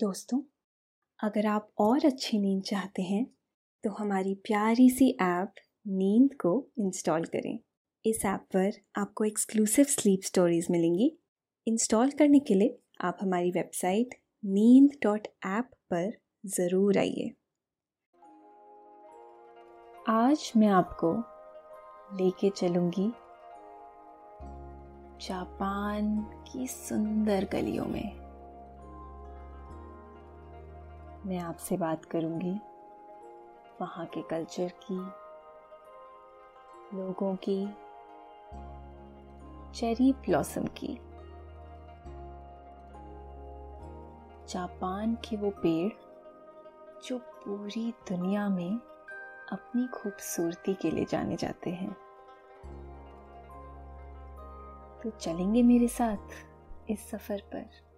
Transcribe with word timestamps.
दोस्तों, 0.00 0.38
अगर 1.20 1.46
आप 1.46 1.68
और 1.78 2.04
अच्छी 2.06 2.38
नींद 2.40 2.62
चाहते 2.62 3.02
हैं 3.02 3.24
तो 3.84 3.90
हमारी 3.90 4.34
प्यारी 4.44 4.88
सी 4.90 5.08
ऐप 5.22 5.54
नींद 5.88 6.34
को 6.40 6.52
इंस्टॉल 6.78 7.24
करें। 7.24 7.58
इस 8.04 8.24
ऐप 8.24 8.46
पर 8.54 8.70
आपको 8.96 9.24
एक्सक्लूसिव 9.24 9.84
स्लीप 9.86 10.20
स्टोरीज 10.22 10.66
मिलेंगी। 10.70 11.10
इंस्टॉल 11.66 12.10
करने 12.10 12.38
के 12.38 12.54
लिए 12.54 12.78
आप 13.00 13.18
हमारी 13.20 13.50
वेबसाइट 13.50 14.14
नींद 14.44 14.96
डॉट 15.02 15.28
ऐप 15.46 15.70
पर 15.90 16.12
ज़रूर 16.46 16.98
आइए। 16.98 17.30
आज 20.08 20.50
मैं 20.56 20.68
आपको 20.68 21.12
लेके 22.16 22.50
चलूँगी 22.56 23.10
जापान 25.20 26.16
की 26.46 26.66
सुंदर 26.68 27.48
गलियों 27.52 27.86
में। 27.86 28.19
मैं 31.30 31.38
आपसे 31.38 31.76
बात 31.76 32.04
करूँगी 32.04 32.60
वहाँ 33.80 34.06
के 34.06 34.22
कल्चर 34.22 34.68
की, 34.68 34.96
लोगों 36.96 37.36
की, 37.48 37.66
चेरी 39.78 40.12
ब्लॉसम 40.12 40.64
की। 40.64 40.94
जापान 44.48 45.14
के 45.14 45.36
वो 45.36 45.50
पेड़ 45.50 45.92
जो 47.06 47.18
पूरी 47.18 47.94
दुनिया 48.08 48.48
में 48.48 48.72
अपनी 49.52 49.86
खूबसूरती 49.86 50.74
के 50.74 50.90
लिए 50.90 51.04
जाने 51.04 51.36
जाते 51.36 51.70
हैं। 51.70 51.92
तो 55.02 55.10
चलेंगे 55.10 55.62
मेरे 55.62 55.88
साथ 55.88 56.90
इस 56.90 57.10
सफ़र 57.10 57.40
पर। 57.40 57.89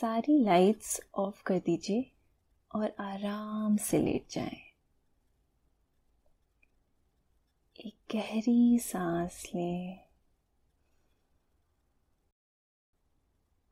सारी 0.00 0.44
लाइट्स 0.44 1.00
ऑफ़ 1.14 1.42
कर 1.42 1.58
दीजिए 1.58 2.12
और 2.74 2.96
आराम 3.00 3.76
से 3.76 3.98
लेट 3.98 4.26
जाएँ। 4.30 4.60
एक 7.80 7.94
गहरी 8.12 8.78
सांस 8.78 9.46
लें। 9.54 10.08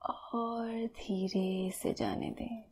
और 0.02 0.86
धीरे 0.86 1.70
से 1.70 1.94
जाने 1.94 2.30
दें। 2.30 2.64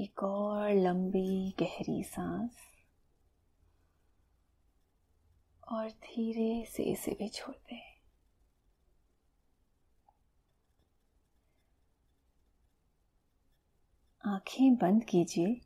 एक 0.00 0.22
और 0.22 0.72
लंबी 0.72 1.54
गहरी 1.60 2.02
सांस। 2.02 2.56
और 5.68 5.90
धीरे 5.90 6.66
से 6.66 6.82
इसे 6.82 7.12
भी 7.12 7.28
छोड़ 7.28 7.56
दें। 7.56 7.95
आँखें 14.26 14.74
बंद 14.74 15.04
कीजिए 15.04 15.60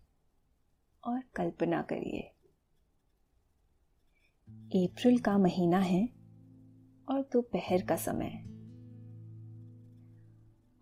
और 1.04 1.22
कल्पना 1.36 1.82
करिए। 1.82 2.20
अप्रैल 4.86 5.18
का 5.18 5.38
महीना 5.38 5.78
है 5.78 6.08
और 7.08 7.28
दोपहर 7.32 7.82
का 7.82 7.96
समय। 7.96 8.30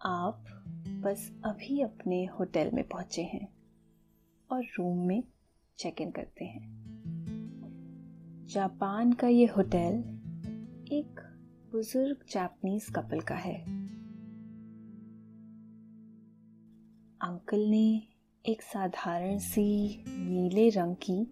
आप 0.03 0.45
बस 0.89 1.41
अभी 1.45 1.81
अपने 1.81 2.25
होटल 2.25 2.71
में 2.71 2.89
पहुँचे 2.89 3.23
हैं 3.23 3.49
और 4.51 4.65
रूम 4.65 5.07
में 5.07 5.25
चेक 5.79 6.01
इन 6.01 6.11
करते 6.11 6.45
हैं। 6.45 6.61
जापान 8.49 9.13
का 9.13 9.29
ये 9.29 9.47
होटल 9.47 10.05
एक 10.93 11.21
बुज़ुर्ग 11.73 12.17
जापानीज 12.31 12.87
कपल 12.91 13.21
का 13.21 13.35
है। 13.35 13.78
अंकल 17.29 17.61
ने 17.61 18.03
एक 18.47 18.63
साधारण 18.63 19.39
सी 19.39 19.99
नीले 20.09 20.69
रंग 20.69 20.97
की 20.97 21.25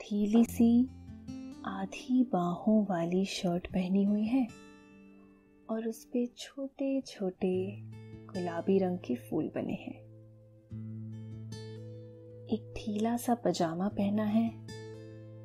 थीली 0.00 0.44
सी 0.44 0.84
आधी 1.66 2.24
बाहों 2.32 2.84
वाली 2.84 3.24
शर्ट 3.24 3.66
पहनी 3.66 4.04
हुई 4.04 4.24
है 4.24 4.48
और 5.70 5.88
उस 5.88 6.04
पे 6.04 6.26
छोटे 6.26 7.00
छोटे 7.00 7.80
गुलाबी 8.26 8.78
रंग 8.78 8.98
के 8.98 9.14
फूल 9.14 9.50
बने 9.54 9.72
हैं। 9.72 10.00
एक 12.46 12.74
ढीला 12.76 13.16
सा 13.16 13.34
पजामा 13.34 13.88
पहना 13.88 14.24
है, 14.24 14.50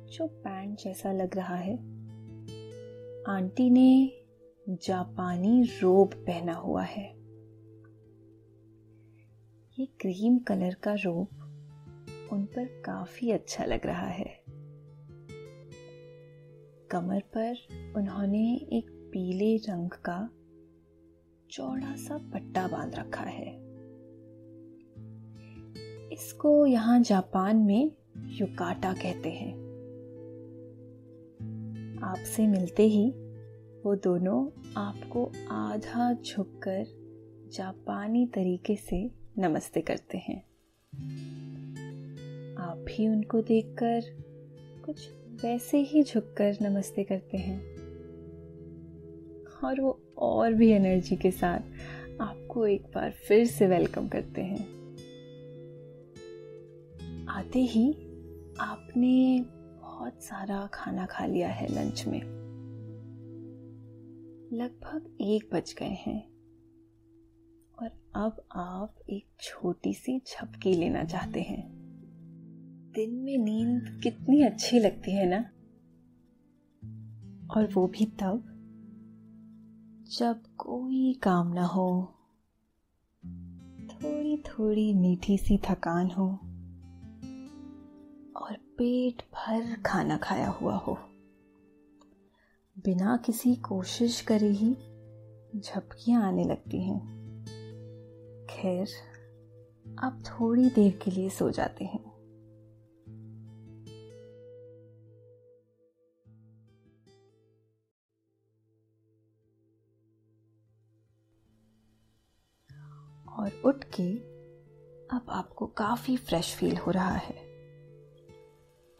जो 0.06 0.26
पैंट 0.26 0.78
जैसा 0.80 1.12
लग 1.12 1.36
रहा 1.36 1.56
है। 1.56 1.74
आंटी 3.28 3.70
ने 3.70 4.12
जापानी 4.68 5.62
रोब 5.62 6.14
पहना 6.14 6.54
हुआ 6.54 6.82
है। 6.82 7.23
ये 9.78 9.86
क्रीम 9.86 10.38
कलर 10.38 10.74
का 10.74 10.94
रोब 10.94 11.28
उन 12.32 12.44
पर 12.44 12.64
काफ़ी 12.64 13.30
अच्छा 13.30 13.64
लग 13.64 13.86
रहा 13.86 14.06
है। 14.06 14.44
कमर 16.90 17.20
पर 17.36 17.56
उन्होंने 17.96 18.54
एक 18.56 19.08
पीले 19.12 19.56
रंग 19.56 19.90
का 19.90 20.30
चौड़ा 21.50 21.96
सा 21.96 22.30
पट्टा 22.34 22.68
बाँध 22.68 22.94
रखा 22.94 23.24
है। 23.24 23.56
इसको 26.12 26.66
यहाँ 26.66 27.00
जापान 27.00 27.56
में 27.56 27.92
युकाटा 28.16 28.92
कहते 28.92 29.30
हैं। 29.30 29.54
आपसे 32.02 32.46
मिलते 32.46 32.82
ही 32.82 33.10
वो 33.84 33.94
दोनों 33.94 34.72
आपको 34.76 35.32
आधा 35.50 36.12
झुककर 36.12 36.86
जापानी 37.52 38.26
तरीके 38.26 38.76
से 38.76 39.23
नमस्ते 39.38 39.80
करते 39.80 40.18
हैं। 40.18 40.40
आप 42.54 42.76
भी 42.76 43.08
उनको 43.08 43.40
देखकर 43.40 44.00
कुछ 44.84 45.10
वैसे 45.44 45.78
ही 45.78 46.02
झुककर 46.02 46.56
नमस्ते 46.62 47.04
करते 47.04 47.36
हैं। 47.36 47.60
और 49.64 49.80
वो 49.80 50.00
और 50.18 50.52
भी 50.52 50.70
एनर्जी 50.70 51.16
के 51.16 51.30
साथ 51.30 51.58
आपको 52.20 52.66
एक 52.66 52.82
बार 52.82 53.10
फिर 53.10 53.46
से 53.46 53.66
वेलकम 53.66 54.08
करते 54.08 54.42
हैं। 54.42 54.64
आते 57.26 57.58
ही 57.58 57.92
आपने 58.60 59.44
बहुत 59.80 60.22
सारा 60.22 60.68
खाना 60.74 61.06
खा 61.06 61.26
लिया 61.26 61.48
है 61.48 61.74
लंच 61.74 62.06
में। 62.06 62.22
लगभग 64.52 65.16
एक 65.20 65.54
बज 65.54 65.74
गए 65.78 65.86
हैं। 65.86 66.33
अब 68.16 68.48
आप 68.56 68.94
एक 69.10 69.26
छोटी 69.40 69.94
सी 69.94 70.18
झपकी 70.18 70.72
लेना 70.72 71.04
चाहते 71.04 71.40
हैं। 71.40 71.70
दिन 72.94 73.10
में 73.10 73.38
नींद 73.38 74.00
कितनी 74.02 74.42
अच्छी 74.42 74.78
लगती 74.78 75.12
है 75.12 75.26
ना? 75.26 75.38
और 77.54 77.72
वो 77.74 77.86
भी 77.86 78.04
तब, 78.06 78.44
जब 80.18 80.42
कोई 80.58 81.20
काम 81.22 81.52
ना 81.52 81.64
हो 81.64 82.14
थोड़ी 83.90 84.36
थोड़ी 84.36 84.94
मीठी 84.94 85.38
सी 85.38 85.58
थकान 85.58 86.10
हो, 86.10 86.28
और 88.40 88.56
पेट 88.78 89.22
भर 89.22 89.82
खाना 89.86 90.16
खाया 90.16 90.48
हुआ 90.48 90.76
हो। 90.76 90.98
बिना 92.84 93.16
किसी 93.16 93.56
कोशिश 93.56 94.20
करे 94.20 94.48
ही 94.48 94.72
झपकियाँ 95.60 96.28
आने 96.28 96.44
लगती 96.44 96.82
हैं। 96.82 97.13
खैर, 98.54 98.88
आप 99.98 100.22
थोड़ी 100.26 100.70
देर 100.70 100.98
के 101.04 101.10
लिए 101.10 101.30
सो 101.30 101.50
जाते 101.50 101.84
हैं। 101.84 102.14
और 113.28 113.62
उठ 113.64 113.84
के 113.84 114.16
अब 115.16 115.26
आपको 115.28 115.66
काफ़ी 115.66 116.16
फ्रेश 116.16 116.56
फील 116.56 116.76
हो 116.76 116.90
रहा 116.90 117.14
है। 117.14 117.36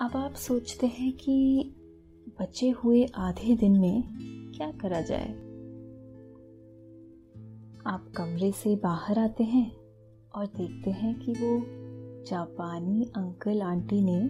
अब 0.01 0.17
आप 0.17 0.35
सोचते 0.35 0.87
हैं 0.87 1.13
कि 1.13 1.65
बचे 2.41 2.71
हुए 2.71 3.07
आधे 3.15 3.57
दिन 3.57 3.81
में 3.81 4.03
क्या 4.57 4.73
करा 4.73 5.01
जाए? 5.01 5.54
आप 7.87 8.13
कमरे 8.17 8.53
से 8.53 8.77
बाहर 8.77 9.19
आते 9.19 9.45
हैं 9.45 9.77
और 10.35 10.47
देखते 10.47 10.91
हैं 10.91 11.19
कि 11.19 11.33
वो 11.33 11.63
जापानी 12.25 13.05
अंकल 13.17 13.63
आंटी 13.63 14.01
ने 14.01 14.21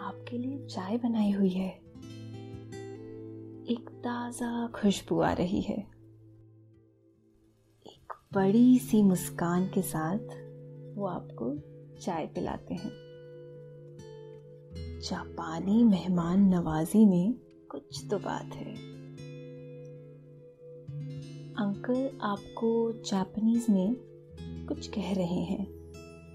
आपके 0.00 0.38
लिए 0.38 0.66
चाय 0.66 0.98
बनाई 0.98 1.30
हुई 1.30 1.48
है। 1.48 1.68
एक 3.64 3.90
ताज़ा 3.90 4.66
खुशबू 4.66 5.20
आ 5.20 5.32
रही 5.32 5.60
है। 5.60 5.78
एक 7.86 8.12
बड़ी 8.34 8.78
सी 8.78 9.02
मुस्कान 9.02 9.66
के 9.66 9.82
साथ 9.82 10.18
वो 10.98 11.06
आपको 11.06 11.56
चाय 12.00 12.26
पिलाते 12.26 12.74
हैं। 12.74 12.90
जापानी 15.00 15.84
मेहमान 15.84 16.54
नवाजी 16.54 17.06
में 17.06 17.34
कुछ 17.70 18.06
तो 18.10 18.18
बात 18.18 18.54
है। 18.54 18.93
अंकल 21.58 22.18
आपको 22.22 22.68
जापानीज 23.02 23.66
में 23.70 23.94
कुछ 24.68 24.86
कह 24.86 25.12
रहे 25.14 25.40
हैं, 25.40 25.64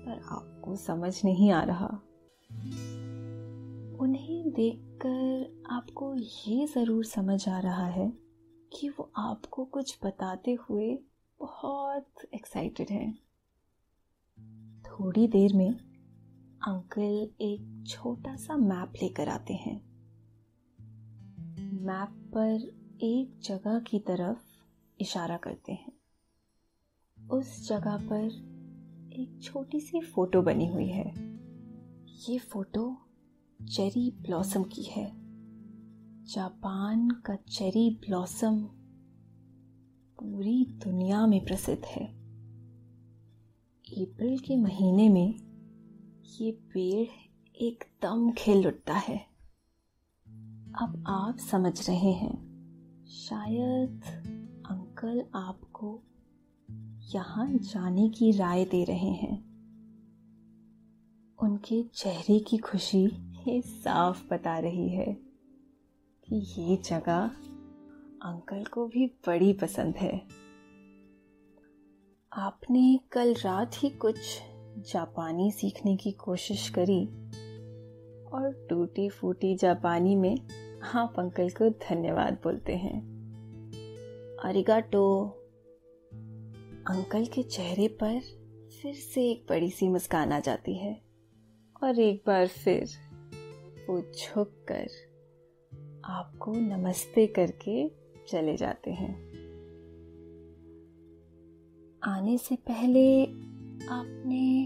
पर 0.06 0.22
आपको 0.32 0.76
समझ 0.76 1.22
नहीं 1.26 1.52
आ 1.52 1.64
रहा। 1.64 1.88
उन्हें 4.00 4.52
देखकर 4.52 5.64
आपको 5.72 6.14
ये 6.48 6.68
ज़रूर 6.68 7.06
समझ 7.06 7.50
आ 7.50 7.60
रहा 7.60 7.88
है 7.88 8.14
कि 8.74 8.90
वो 8.90 9.12
आपको 9.18 9.66
कुछ 9.66 9.98
बताते 10.04 10.58
हुए 10.70 11.00
बहुत 11.40 12.26
एक्साइटेड 12.34 12.90
हैं। 12.90 13.14
थोड़ी 14.84 15.28
देर 15.28 15.54
में 15.54 15.72
अंकल 16.68 17.30
एक 17.42 17.84
छोटा 17.88 18.36
सा 18.36 18.58
मैप 18.58 18.94
लेकर 19.02 19.30
आते 19.30 19.54
हैं। 19.54 19.76
मैप 21.82 22.16
पर 22.36 22.72
एक 23.04 23.40
जगह 23.44 23.80
की 23.80 24.00
तरफ़ 24.00 24.49
इशारा 25.02 25.38
करते 25.38 25.72
हैं। 25.72 25.92
उस 27.30 27.68
जगह 27.70 27.98
पर 27.98 28.26
एक 29.14 29.40
छोटी 29.44 29.80
सी 29.80 30.02
फ़ोटो 30.02 30.42
बनी 30.42 30.68
हुई 30.68 30.88
है। 30.88 31.14
ये 32.30 32.38
फ़ोटो 32.38 32.98
चेरी 33.72 34.12
ब्लॉसम 34.12 34.64
की 34.64 34.84
है। 34.84 35.12
जापान 36.26 37.10
का 37.10 37.36
चेरी 37.36 37.90
ब्लॉसम 37.90 38.60
पूरी 40.20 40.66
दुनिया 40.66 41.28
में 41.28 41.46
प्रसिद्ध 41.46 41.86
है। 41.86 42.20
अप्रैल 43.90 44.40
के 44.40 44.56
महीने 44.56 45.10
में 45.10 45.34
ये 46.42 46.52
पेड़ 46.52 47.08
एकदम 47.56 48.32
खिल 48.32 48.68
उठता 48.68 48.94
है। 48.94 49.18
अब 50.82 51.04
आप 51.08 51.38
समझ 51.38 51.90
रहे 51.90 52.12
हैं, 52.12 52.50
शायद 53.06 54.02
अंकल 55.00 55.26
आपको 55.36 56.04
यहाँ 57.16 57.54
जाने 57.54 58.10
की 58.10 58.32
राय 58.32 58.66
दे 58.66 58.84
रहे 58.84 59.12
हैं। 59.12 59.44
उनके 61.44 61.84
चेहरे 61.84 62.40
की 62.40 62.58
खुशी 62.58 63.06
ये 63.48 63.62
साफ़ 63.62 64.34
बता 64.34 64.60
रही 64.60 64.90
है 64.90 65.14
कि 66.24 66.36
ये 66.36 66.78
जगह 66.78 67.32
अंकल 68.24 68.64
को 68.64 68.88
भी 68.88 69.08
बड़ी 69.08 69.54
पसंद 69.54 69.96
है। 69.96 70.28
आपने 72.34 73.00
कल 73.12 73.34
रात 73.34 73.72
ही 73.76 73.90
कुछ 73.90 74.18
जापानी 74.94 75.52
सीखने 75.52 75.98
की 75.98 76.12
कोशिश 76.12 76.70
करी 76.70 77.06
और 78.26 78.68
टूटी 78.70 79.10
फूटी 79.10 79.56
जापानी 79.56 80.16
में 80.16 80.38
आप 80.96 81.16
अंकल 81.20 81.50
को 81.50 81.70
धन्यवाद 81.70 82.34
बोलते 82.34 82.76
हैं। 82.76 83.19
अरिगाटो। 84.46 85.26
अंकल 86.90 87.26
के 87.26 87.44
चेहरे 87.44 87.88
पर 87.88 88.20
फिर 88.82 88.94
से 88.94 89.32
एक 89.32 89.46
बड़ी 89.50 89.70
सी 89.70 89.88
मुस्कान 89.88 90.32
आ 90.32 90.40
जाती 90.40 90.76
है। 90.78 91.02
और 91.84 92.00
एक 92.00 92.24
बार 92.28 92.48
फिर 92.48 92.90
वो 93.90 94.00
झुक 94.02 94.54
कर 94.72 94.88
आपको 96.06 96.54
नमस्ते 96.54 97.28
करके 97.28 97.88
चले 98.28 98.56
जाते 98.58 98.92
हैं। 98.92 99.14
आने 102.04 102.38
से 102.38 102.56
पहले 102.56 103.24
आपने 103.90 104.66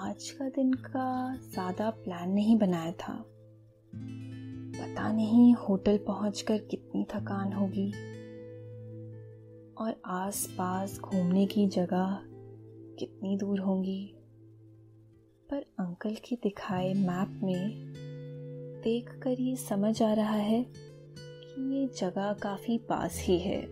आज 0.00 0.30
का 0.30 0.48
दिन 0.48 0.72
का 0.72 1.36
ज़्यादा 1.36 1.90
प्लान 1.90 2.30
नहीं 2.30 2.58
बनाया 2.58 2.92
था। 2.92 3.24
पता 4.76 5.12
नहीं 5.12 5.54
होटल 5.54 5.96
पहुंचकर 5.96 6.58
कितनी 6.58 7.04
थकान 7.04 7.52
होगी। 7.52 7.92
और 9.78 10.02
आस-पास 10.04 10.98
घूमने 10.98 11.46
की 11.46 11.66
जगह 11.66 12.22
कितनी 12.98 13.36
दूर 13.36 13.60
होंगी। 13.60 14.14
पर 15.50 15.62
अंकल 15.78 16.14
के 16.14 16.36
दिखाए 16.36 16.94
मैप 16.94 17.40
में 17.42 17.92
देखकर 18.84 19.40
ये 19.40 19.56
समझ 19.56 20.02
आ 20.02 20.12
रहा 20.12 20.34
है 20.34 20.66
कि 21.18 21.74
ये 21.74 21.88
जगह 21.88 22.32
काफ़ी 22.32 22.78
पास 22.78 23.18
ही 23.20 23.38
है। 23.38 23.62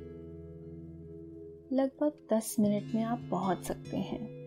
लगभग 1.73 2.13
दस 2.33 2.57
मिनट 2.61 2.95
में 2.95 3.03
आप 3.03 3.29
पहुँच 3.31 3.65
सकते 3.65 3.97
हैं। 3.97 4.41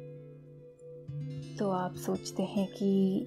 तो 1.60 1.70
आप 1.70 1.96
सोचते 1.96 2.44
हैं 2.44 2.74
कि 2.74 3.20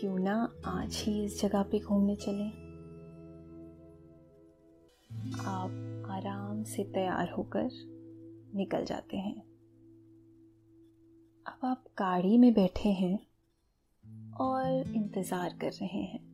क्यों 0.00 0.18
ना 0.18 0.54
आज 0.64 1.02
ही 1.06 1.24
इस 1.24 1.42
जगह 1.42 1.62
पे 1.62 1.78
घूमने 1.78 2.16
चलें। 2.16 2.50
आप 5.40 5.70
आराम 6.10 6.47
से 6.64 6.84
तैयार 6.84 7.30
होकर 7.30 7.68
निकल 8.54 8.84
जाते 8.84 9.16
हैं। 9.16 9.36
अब 11.46 11.58
आप 11.64 11.84
गाड़ी 11.98 12.38
में 12.38 12.54
बैठे 12.54 12.88
हैं 12.88 13.18
और 14.40 14.92
इंतज़ार 14.96 15.58
कर 15.60 15.72
रहे 15.72 16.02
हैं। 16.02 16.26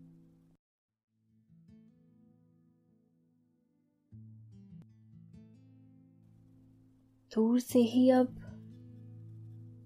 दूर 7.32 7.60
से 7.60 7.78
ही 7.78 8.10
अब 8.10 8.36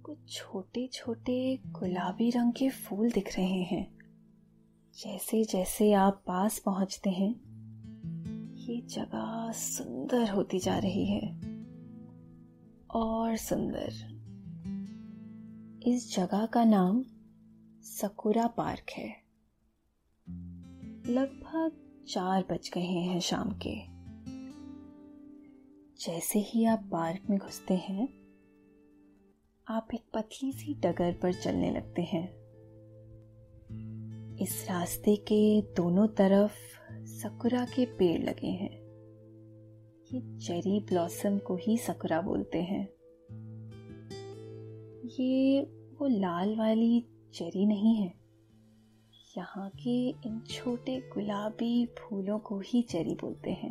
कुछ 0.07 0.19
छोटे 0.29 0.87
छोटे 0.87 1.57
गुलाबी 1.57 2.31
रंग 2.31 2.53
के 2.53 2.69
फूल 2.71 3.11
दिख 3.11 3.37
रहे 3.39 3.63
हैं। 3.63 3.99
जैसे 4.99 5.45
जैसे 5.45 5.93
आप 5.93 6.23
पास 6.27 6.59
पहुँचते 6.59 7.11
हैं 7.11 7.48
ये 8.69 8.81
जगह 8.81 9.53
सुंदर 9.53 10.31
होती 10.31 10.59
जा 10.59 10.79
रही 10.79 11.07
है। 11.07 11.41
और 12.91 13.37
सुंदर। 13.37 14.19
इस 15.87 16.17
जगह 16.17 16.47
का 16.47 16.65
नाम 16.65 17.05
सकुरा 17.83 18.47
पार्क 18.47 18.91
है। 18.91 19.09
लगभग 21.13 21.73
चार 22.09 22.43
बज 22.51 22.71
गए 22.75 22.81
हैं 22.81 23.21
शाम 23.21 23.59
के। 23.67 23.77
जैसे 26.05 26.39
ही 26.39 26.65
आप 26.65 26.89
पार्क 26.93 27.31
में 27.31 27.39
घुसते 27.39 27.75
हैं, 27.75 28.09
आप 29.69 29.89
एक 29.95 30.05
पतली 30.15 30.53
सी 30.53 30.75
डगर 30.75 31.13
पर 31.13 31.33
चलने 31.33 31.71
लगते 31.71 32.03
हैं। 32.03 32.39
इस 34.37 34.67
रास्ते 34.71 35.17
के 35.17 35.63
दोनों 35.63 36.09
तरफ़ 36.09 36.78
सकुरा 37.23 37.65
के 37.65 37.85
पेड़ 37.87 38.23
लगे 38.23 38.47
हैं। 38.47 38.71
ये 40.13 40.39
चेरी 40.39 40.81
ब्लॉसम 40.81 41.39
को 41.39 41.57
ही 41.57 41.79
सकुरा 41.79 42.21
बोलते 42.21 42.63
हैं। 42.63 42.89
ये 45.21 45.63
वो 45.99 46.07
लाल 46.07 46.57
वाली 46.57 47.05
चेरी 47.35 47.67
नहीं 47.67 47.97
है। 47.97 48.15
यहाँ 49.39 49.71
के 49.71 50.09
इन 50.09 50.41
छोटे 50.41 51.01
गुलाबी 51.01 51.87
फूलों 51.87 52.39
को 52.39 52.61
ही 52.61 52.83
चेरी 52.83 53.15
बोलते 53.15 53.51
हैं। 53.51 53.71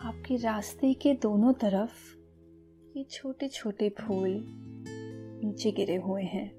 आपके 0.00 0.36
रास्ते 0.36 0.94
के 0.94 1.14
दोनों 1.14 1.52
तरफ़ 1.52 2.16
ये 2.98 3.04
छोटे 3.04 3.48
छोटे 3.48 3.88
फूल 3.88 4.44
नीचे 5.44 5.70
गिरे 5.70 5.96
हुए 5.96 6.22
हैं। 6.22 6.52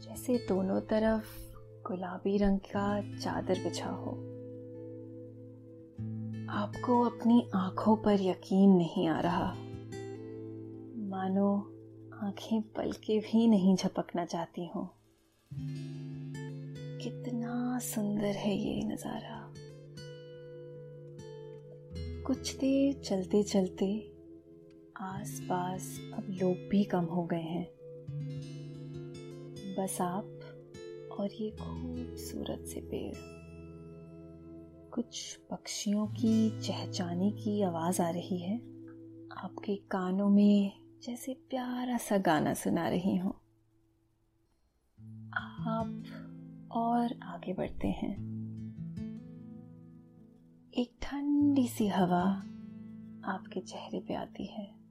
जैसे 0.00 0.38
दोनों 0.38 0.80
तरफ़ 0.80 1.43
गुलाबी 1.86 2.36
रंग 2.36 2.58
का 2.58 3.18
चादर 3.18 3.58
बिछा 3.58 3.88
हो। 3.88 4.10
आपको 6.50 7.02
अपनी 7.02 7.50
आँखों 7.54 7.96
पर 7.96 8.20
यकीन 8.20 8.70
नहीं 8.70 9.08
आ 9.08 9.20
रहा। 9.20 9.54
मानो 11.08 11.56
आँखें 12.22 12.62
पल 12.62 12.92
के 12.92 13.18
भी 13.18 13.48
नहीं 13.48 13.76
झपकना 13.76 14.24
चाहती 14.24 14.66
हो। 14.66 14.94
कितना 17.02 17.78
सुंदर 17.78 18.36
है 18.36 18.56
ये 18.56 18.84
नज़ारा। 18.84 19.54
कुछ 22.22 22.56
देर 22.56 22.94
चलते 22.94 23.42
चलते 23.42 24.12
आसपास 25.00 26.00
अब 26.14 26.24
लोग 26.28 26.68
भी 26.70 26.84
कम 26.84 27.04
हो 27.04 27.24
गए 27.24 27.40
हैं। 27.40 27.68
बस 29.78 30.00
आप 30.00 30.33
और 31.18 31.32
ये 31.32 31.50
खूबसूरत 31.50 32.66
से 32.66 32.80
पेड़। 32.80 33.14
कुछ 34.90 35.40
पक्षियों 35.50 36.06
की 36.06 36.60
चहचाने 36.60 37.30
की 37.30 37.62
आवाज़ 37.62 38.02
आ 38.02 38.10
रही 38.10 38.38
है। 38.38 38.56
आपके 39.32 39.76
कानों 39.76 40.28
में 40.28 40.72
जैसे 41.02 41.34
प्यारा 41.34 41.96
सा 41.96 42.18
गाना 42.18 42.54
सुना 42.54 42.88
रही 42.88 43.16
हूँ। 43.16 43.34
आप 45.66 46.04
और 46.72 47.20
आगे 47.22 47.54
बढ़ते 47.54 47.88
हैं। 47.88 48.34
एक 50.76 50.92
ठंडी 51.02 51.68
सी 51.68 51.88
हवा 51.88 52.22
आपके 53.24 53.60
चेहरे 53.60 54.00
पे 54.00 54.14
आती 54.14 54.46
है। 54.46 54.83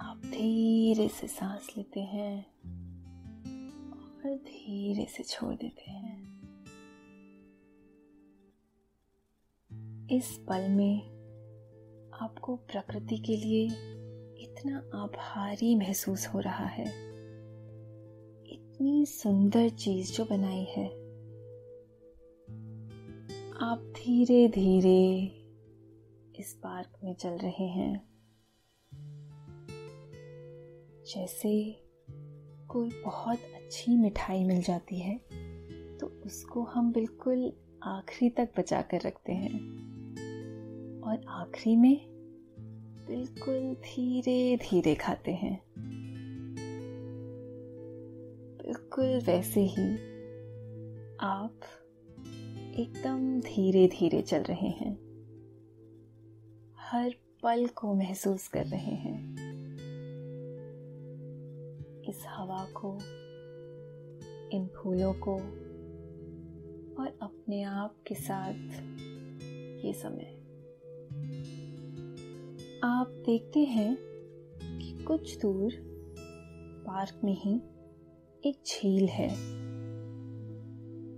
आप 0.00 0.16
धीरे 0.16 1.08
से 1.08 1.28
सांस 1.28 1.74
लेते 1.76 2.00
हैं 2.00 2.46
और 4.24 4.36
धीरे 4.36 5.04
से 5.04 5.22
छोड़ 5.22 5.54
देते 5.54 5.90
हैं। 5.90 6.38
इस 10.10 10.38
पल 10.48 10.68
में 10.68 11.02
आपको 12.14 12.56
प्रकृति 12.56 13.18
के 13.18 13.36
लिए 13.36 13.64
इतना 14.44 14.90
आभारी 14.94 15.76
महसूस 15.76 16.26
हो 16.26 16.38
रहा 16.38 16.66
है। 16.66 16.84
इतनी 18.46 19.06
सुंदर 19.06 19.68
चीज़ 19.68 20.12
जो 20.12 20.24
बनाई 20.24 20.64
है। 20.64 20.86
आप 23.62 23.92
धीरे 23.96 24.48
धीरे 24.48 25.22
इस 26.38 26.54
पार्क 26.54 26.98
में 27.04 27.14
चल 27.14 27.30
रहे 27.30 27.66
हैं। 27.66 28.17
जैसे 31.14 31.80
कोई 32.68 32.90
बहुत 33.04 33.38
अच्छी 33.38 33.96
मिठाई 33.96 34.44
मिल 34.44 34.62
जाती 34.62 34.98
है 34.98 35.18
तो 35.98 36.22
उसको 36.26 36.62
हम 36.62 36.92
बिल्कुल 36.92 37.52
आखिरी 37.82 38.30
तक 38.30 38.48
बचा 38.58 38.82
कर 38.82 39.00
रखते 39.00 39.32
हैं। 39.32 39.54
और 41.00 41.20
आखिरी 41.28 41.76
में 41.76 42.06
बिल्कुल 43.08 43.74
धीरे 43.74 44.56
धीरे 44.56 44.94
खाते 44.94 45.32
हैं। 45.32 45.62
बिल्कुल 48.62 49.20
वैसे 49.20 49.60
ही 49.60 49.94
आप 51.20 51.60
एकदम 52.78 53.40
धीरे 53.40 53.88
धीरे 53.88 54.22
चल 54.22 54.42
रहे 54.42 54.68
हैं। 54.68 54.94
हर 56.78 57.14
पल 57.42 57.66
को 57.66 57.94
महसूस 57.94 58.48
कर 58.48 58.66
रहे 58.66 58.94
हैं। 58.94 59.27
इस 62.08 62.24
हवा 62.28 62.68
को, 62.76 62.98
इन 64.56 64.66
फूलों 64.66 65.14
को 65.14 65.34
और 67.02 67.18
अपने 67.22 67.62
आप 67.62 67.96
के 68.06 68.14
साथ 68.14 68.54
ये 69.84 69.92
समय। 69.92 70.34
आप 72.84 73.22
देखते 73.26 73.60
हैं 73.60 73.98
कि 74.62 75.04
कुछ 75.04 75.40
दूर 75.40 75.72
पार्क 76.86 77.20
में 77.24 77.36
ही 77.40 77.60
एक 78.50 78.62
झील 78.66 79.08
है। 79.08 79.28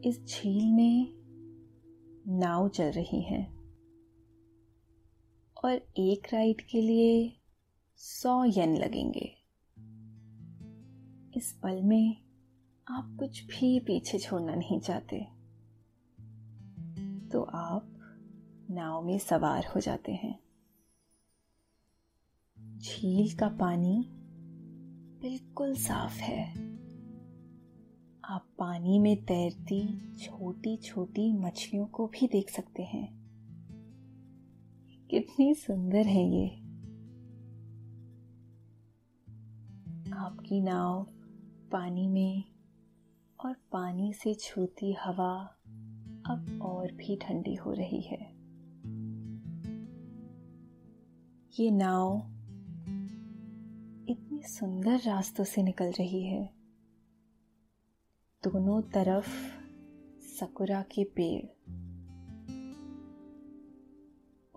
इस 0.05 0.25
झील 0.27 0.65
में 0.65 1.13
नाव 2.29 2.69
चल 2.69 2.91
रही 2.91 3.23
है 3.23 3.45
और 5.65 5.81
एक 5.97 6.35
राइड 6.35 6.61
के 6.61 6.81
लिए 6.81 7.33
सौ 7.97 8.45
यन 8.45 8.77
लगेंगे। 8.77 9.40
इस 11.37 11.53
पल 11.53 11.83
में 11.83 12.17
आप 12.89 13.17
कुछ 13.19 13.45
भी 13.45 13.81
पीछे 13.81 14.19
छोड़ना 14.19 14.55
नहीं 14.55 14.81
चाहते। 14.81 15.29
तो 17.29 17.43
आप 17.43 17.87
नाव 18.71 19.03
में 19.03 19.19
सवार 19.19 19.67
हो 19.67 19.81
जाते 19.81 20.13
हैं। 20.13 20.41
झील 22.79 23.37
का 23.39 23.49
पानी 23.49 24.05
बिल्कुल 25.23 25.77
साफ़ 25.77 26.17
है। 26.19 26.77
आप 28.25 28.47
पानी 28.59 28.99
में 28.99 29.25
तैरती 29.25 30.13
छोटी 30.17 30.77
छोटी 30.77 31.33
मछलियों 31.33 31.87
को 31.87 32.07
भी 32.07 32.27
देख 32.27 32.51
सकते 32.51 32.83
हैं। 32.83 33.21
कितनी 35.11 35.55
सुंदर 35.55 36.07
है 36.07 36.29
ये। 36.29 36.49
आपकी 40.13 40.61
नाव 40.61 41.07
पानी 41.73 42.09
में 42.09 42.45
और 43.45 43.55
पानी 43.73 44.13
से 44.13 44.35
छूती 44.35 44.93
हवा 44.93 45.45
अब 46.27 46.59
और 46.63 46.93
भी 46.93 47.17
ठंडी 47.17 47.55
हो 47.55 47.73
रही 47.73 48.01
है। 48.01 48.33
ये 51.61 51.71
नाव 51.71 52.17
इतनी 54.09 54.43
सुंदर 54.43 54.99
रास्तों 54.99 55.45
से 55.45 55.63
निकल 55.63 55.91
रही 55.91 56.23
है। 56.23 56.55
दोनों 58.45 58.83
तरफ़ 58.83 59.29
सकुरा 60.21 60.83
के 60.83 61.05
पेड़। 61.05 61.47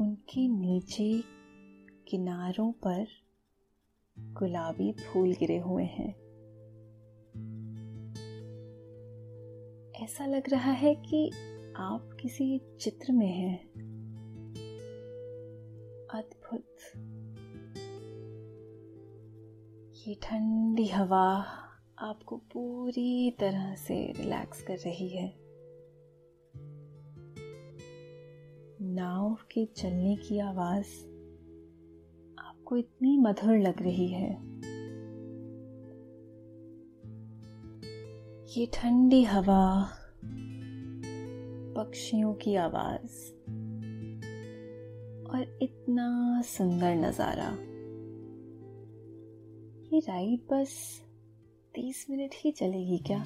उनके 0.02 0.48
नीचे 0.48 1.24
किनारों 2.08 2.72
पर 2.72 3.08
गुलाबी 4.20 4.92
फूल 4.92 5.34
गिरे 5.34 5.58
हुए 5.58 5.84
हैं। 5.84 6.23
ऐसा 10.04 10.26
लग 10.26 10.50
रहा 10.50 10.72
है 10.72 10.96
कि 10.96 11.32
आप 11.78 12.18
किसी 12.22 12.62
चित्र 12.82 13.14
में 13.14 13.32
हैं। 13.32 13.64
अद्भुत। 16.14 16.76
ये 20.08 20.16
ठंडी 20.16 20.88
हवा 20.88 21.46
आपको 22.00 22.38
पूरी 22.38 23.32
तरह 23.32 23.76
से 23.76 24.12
रिलैक्स 24.12 24.62
कर 24.62 24.78
रही 24.78 25.10
है। 25.10 25.34
नाव 28.82 29.38
के 29.52 29.66
चलने 29.66 30.16
की 30.16 30.40
आवाज़ 30.40 31.06
आपको 32.40 32.78
इतनी 32.78 33.18
मधुर 33.18 33.58
लग 33.58 33.82
रही 33.82 34.08
है। 34.08 34.34
ये 38.58 38.66
ठंडी 38.74 39.24
हवा, 39.24 39.90
पक्षियों 41.78 42.34
की 42.34 42.56
आवाज़ 42.56 43.16
और 45.30 45.60
इतना 45.62 46.42
सुंदर 46.42 46.96
नज़ारा। 46.96 47.48
ये 49.94 50.00
राइड 50.00 50.40
बस 50.52 50.76
तीस 51.76 52.06
मिनट 52.10 52.36
ही 52.36 52.52
चलेगी 52.52 52.98
क्या? 52.98 53.18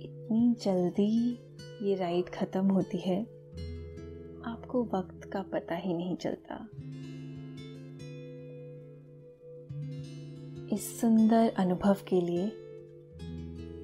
इतनी 0.00 0.54
जल्दी 0.64 1.12
ये 1.82 1.94
राइड 1.94 2.28
ख़त्म 2.28 2.66
होती 2.66 2.98
है, 2.98 3.20
आपको 4.46 4.84
वक्त 4.94 5.30
का 5.32 5.42
पता 5.42 5.74
ही 5.74 5.94
नहीं 5.94 6.16
चलता। 6.16 6.68
इस 10.72 11.00
सुंदर 11.00 11.54
अनुभव 11.58 11.96
के 12.08 12.20
लिए 12.20 12.46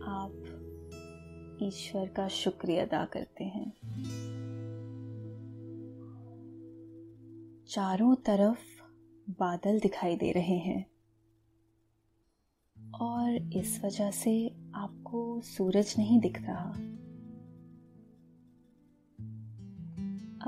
आप 0.03 0.33
ईश्वर 1.63 2.09
का 2.09 2.29
शुक्रिया 2.29 2.85
अदा 2.85 3.05
करते 3.05 3.45
हैं। 3.45 3.73
चारों 7.69 8.15
तरफ़ 8.15 8.83
बादल 9.31 9.81
दिखाई 9.81 10.17
दे 10.17 10.33
रहे 10.33 10.59
हैं 10.59 10.91
और 13.01 13.53
इस 13.53 13.85
वजह 13.85 14.11
से 14.11 14.55
आपको 14.75 15.41
सूरज 15.41 15.95
नहीं 15.99 16.21
दिख 16.21 16.43
रहा। 16.43 16.71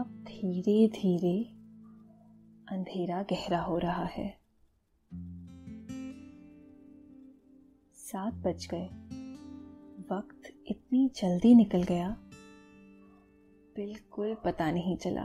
अब 0.03 0.25
धीरे 0.29 0.89
धीरे 0.89 1.45
अंधेरा 2.69 3.23
गहरा 3.23 3.61
हो 3.61 3.79
रहा 3.79 4.05
है। 4.05 4.44
सात 8.15 8.35
बज 8.35 8.67
गए। 8.67 8.85
वक्त 10.15 10.53
इतनी 10.67 11.11
जल्दी 11.17 11.55
निकल 11.55 11.83
गया। 11.83 12.17
बिल्कुल 13.77 14.35
पता 14.35 14.71
नहीं 14.71 14.97
चला। 14.97 15.23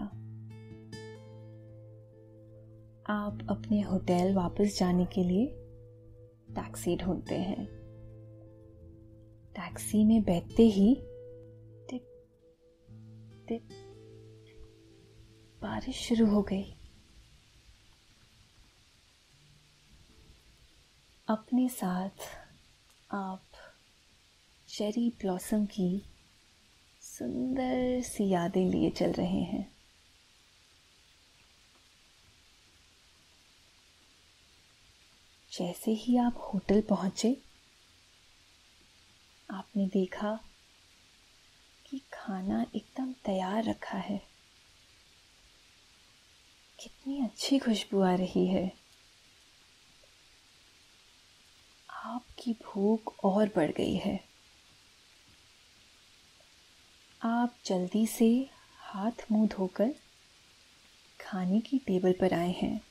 आप 3.13 3.47
अपने 3.49 3.81
होटल 3.81 4.33
वापस 4.33 4.77
जाने 4.79 5.05
के 5.05 5.23
लिए 5.23 5.45
टैक्सी 6.55 6.97
ढूंढते 6.97 7.35
हैं। 7.35 7.65
टैक्सी 9.55 10.03
में 10.03 10.23
बैठते 10.23 10.63
ही 10.63 10.95
टिप 11.89 12.07
टिप, 13.47 13.69
बारिश 15.61 15.95
शुरू 15.95 16.25
हो 16.25 16.41
गई। 16.41 16.75
अपने 21.27 21.69
साथ 21.69 22.48
आप 23.11 23.43
चेरी 24.67 25.09
ब्लॉसम 25.09 25.65
की 25.65 26.01
सुंदर 27.01 28.01
सी 28.01 28.29
यादें 28.29 28.65
लिए 28.65 28.89
चल 28.89 29.11
रहे 29.11 29.41
हैं। 29.41 29.75
जैसे 35.51 35.91
ही 35.91 36.17
आप 36.17 36.35
होटल 36.37 36.81
पहुँचे, 36.81 37.41
आपने 39.51 39.87
देखा 39.87 40.39
कि 41.85 42.01
खाना 42.13 42.65
एकदम 42.75 43.13
तैयार 43.13 43.63
रखा 43.63 43.97
है। 43.97 44.27
कितनी 46.79 47.23
अच्छी 47.23 47.59
खुशबू 47.59 48.01
आ 48.01 48.15
रही 48.15 48.47
है। 48.47 48.88
आपकी 52.09 52.53
भूख 52.53 53.25
और 53.25 53.51
बढ़ 53.55 53.71
गई 53.71 53.95
है। 53.95 54.19
आप 57.21 57.55
जल्दी 57.65 58.07
से 58.07 58.49
हाथ 58.77 59.11
मुँह 59.31 59.47
धोकर 59.47 59.95
खाने 61.21 61.59
की 61.59 61.77
टेबल 61.77 62.13
पर 62.13 62.33
आए 62.33 62.51
हैं 62.51 62.81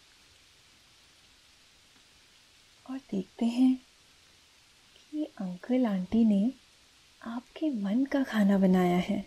और 2.91 2.99
देखते 2.99 3.47
हैं 3.47 3.75
कि 5.11 5.25
अंकल 5.25 5.87
आंटी 5.87 6.25
ने 6.25 6.53
आपके 7.23 7.71
मन 7.71 8.05
का 8.05 8.23
खाना 8.23 8.59
बनाया 8.59 8.99
है। 8.99 9.21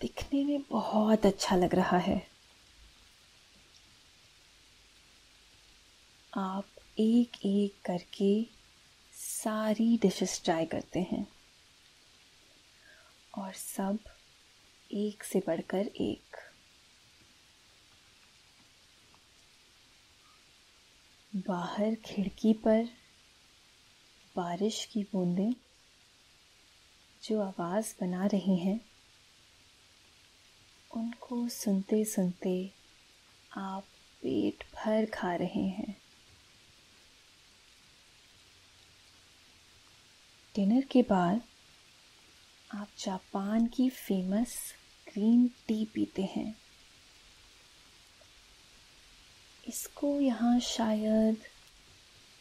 दिखने 0.00 0.44
में 0.44 0.62
बहुत 0.70 1.26
अच्छा 1.26 1.56
लग 1.56 1.74
रहा 1.74 1.98
है। 1.98 2.26
आप 6.36 6.64
एक 6.98 7.30
एक 7.44 7.82
करके 7.84 8.46
सारी 9.12 9.98
डिशेस 9.98 10.42
ट्राई 10.44 10.66
करते 10.66 11.00
हैं। 11.00 11.26
और 13.38 13.52
सब 13.52 13.98
एक 14.92 15.24
से 15.24 15.42
बढ़कर 15.46 15.86
एक। 15.86 16.36
बाहर 21.36 21.94
खिड़की 21.94 22.52
पर 22.52 22.88
बारिश 24.36 24.84
की 24.84 25.02
बूंदें 25.02 25.52
जो 27.22 27.42
आवाज़ 27.42 27.94
बना 28.00 28.26
रही 28.26 28.56
हैं, 28.56 28.80
उनको 30.96 31.48
सुनते 31.48 32.04
सुनते 32.04 32.74
आप 33.52 33.84
पेट 34.22 34.64
भर 34.74 35.06
खा 35.06 35.34
रहे 35.34 35.62
हैं। 35.62 36.05
डिनर 40.56 40.84
के 40.84 41.02
बाद 41.02 41.42
आप 42.74 42.88
जापान 42.98 43.66
की 43.66 43.88
फ़ेमस 43.88 44.74
ग्रीन 45.06 45.50
टी 45.68 45.84
पीते 45.84 46.22
हैं। 46.22 46.54
इसको 49.68 50.20
यहाँ 50.20 50.60
शायद 50.60 51.42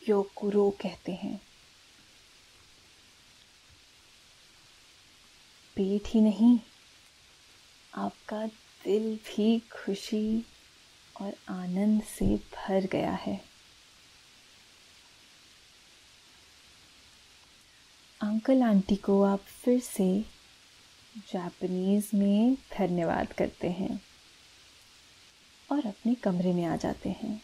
योकुरो 0.09 0.69
कहते 0.81 1.11
हैं। 1.11 1.41
पेट 5.75 6.07
ही 6.07 6.21
नहीं, 6.21 6.59
आपका 7.93 8.45
दिल 8.85 9.15
भी 9.15 9.59
खुशी 9.59 10.45
और 11.21 11.33
आनंद 11.49 12.03
से 12.03 12.35
भर 12.35 12.85
गया 12.85 13.11
है। 13.11 13.54
अंकल 18.25 18.61
आंटी 18.63 18.95
को 18.95 19.21
आप 19.23 19.39
फिर 19.39 19.79
से 19.79 20.05
जापनीज़ 21.31 22.15
में 22.15 22.55
धन्यवाद 22.77 23.33
करते 23.33 23.69
हैं 23.69 23.99
और 25.71 25.85
अपने 25.87 26.13
कमरे 26.15 26.53
में 26.53 26.63
आ 26.65 26.75
जाते 26.75 27.09
हैं। 27.09 27.41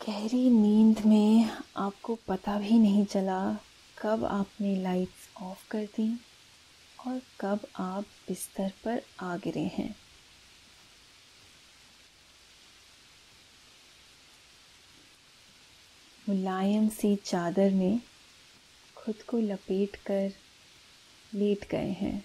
गहरी 0.00 0.50
नींद 0.50 1.04
में 1.06 1.50
आपको 1.76 2.18
पता 2.28 2.58
भी 2.58 2.78
नहीं 2.78 3.04
चला 3.06 3.40
कब 3.98 4.24
आपने 4.24 4.76
लाइट्स 4.82 5.28
ऑफ़ 5.42 5.68
कर 5.70 5.84
दी 5.96 6.10
और 7.06 7.20
कब 7.40 7.66
आप 7.76 8.04
बिस्तर 8.28 8.72
पर 8.84 9.02
आ 9.20 9.36
गिरे 9.36 9.70
हैं। 9.74 10.01
मुलायम 16.32 16.88
सी 16.88 17.16
चादर 17.16 17.70
में 17.70 18.00
खुद 18.96 19.14
को 19.22 19.38
लपेट 19.38 19.96
कर 19.96 20.32
लेट 21.34 21.68
गए 21.68 21.90
हैं। 21.90 22.24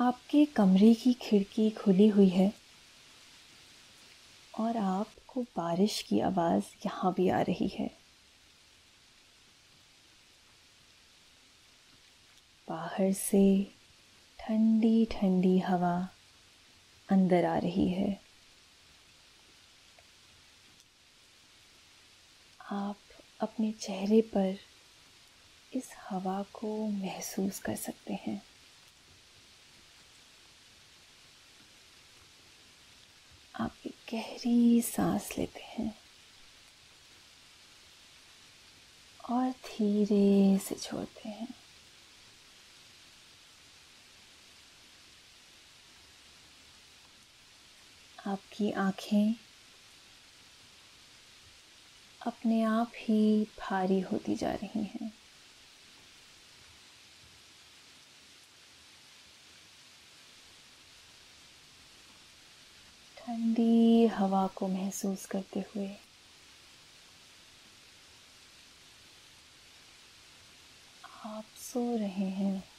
आपके 0.00 0.44
कमरे 0.44 0.94
की 0.94 1.12
खिड़की 1.12 1.70
खुली 1.70 2.08
हुई 2.08 2.28
है 2.28 2.52
और 4.58 4.76
आपको 4.76 5.42
बारिश 5.42 6.02
की 6.02 6.20
आवाज़ 6.20 6.64
यहाँ 6.86 7.14
भी 7.14 7.28
आ 7.28 7.40
रही 7.40 7.68
है। 7.68 7.90
बाहर 12.68 13.12
से 13.12 13.72
ठंडी 14.38 15.04
ठंडी 15.04 15.58
हवा 15.58 16.08
अंदर 17.08 17.44
आ 17.44 17.58
रही 17.58 17.88
है। 17.88 18.31
आप 22.72 22.98
अपने 23.40 23.72
चेहरे 23.72 24.20
पर 24.20 24.58
इस 25.74 25.90
हवा 26.10 26.42
को 26.42 26.86
महसूस 26.86 27.58
कर 27.58 27.76
सकते 27.76 28.12
हैं। 28.12 28.42
आप 33.60 33.74
एक 33.86 33.96
गहरी 34.12 34.82
सांस 34.82 35.38
लेते 35.38 35.60
हैं। 35.60 35.98
और 39.30 39.50
धीरे 39.50 40.58
से 40.58 40.74
छोड़ते 40.74 41.28
हैं। 41.28 41.54
आपकी 48.26 48.72
आँखें 48.72 49.51
अपने 52.26 52.62
आप 52.62 52.92
ही 52.96 53.46
भारी 53.60 54.00
होती 54.00 54.34
जा 54.36 54.52
रही 54.54 54.84
हैं। 54.84 55.10
ठंडी 63.16 64.06
हवा 64.06 64.46
को 64.46 64.68
महसूस 64.68 65.26
करते 65.26 65.60
हुए 65.60 65.88
आप 71.26 71.44
सो 71.56 71.80
रहे 71.96 72.28
हैं। 72.30 72.71